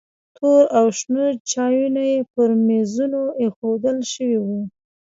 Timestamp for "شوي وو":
4.13-4.59